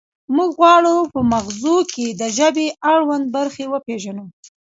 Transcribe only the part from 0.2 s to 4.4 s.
موږ غواړو په مغزو کې د ژبې اړوند برخې وپیژنو